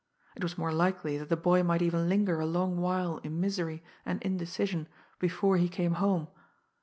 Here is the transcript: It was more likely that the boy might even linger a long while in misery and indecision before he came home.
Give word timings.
It 0.35 0.41
was 0.41 0.57
more 0.57 0.71
likely 0.71 1.19
that 1.19 1.29
the 1.29 1.37
boy 1.37 1.61
might 1.61 1.83
even 1.83 2.09
linger 2.09 2.39
a 2.39 2.45
long 2.47 2.77
while 2.79 3.19
in 3.19 3.39
misery 3.39 3.83
and 4.03 4.19
indecision 4.23 4.87
before 5.19 5.57
he 5.57 5.69
came 5.69 5.93
home. 6.01 6.27